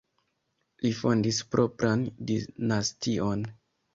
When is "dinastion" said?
2.31-3.47